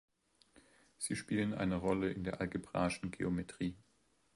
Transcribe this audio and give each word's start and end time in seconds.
Sie 0.97 1.15
spielen 1.15 1.53
eine 1.53 1.75
Rolle 1.75 2.09
in 2.11 2.23
der 2.23 2.41
algebraischen 2.41 3.11
Geometrie. 3.11 3.77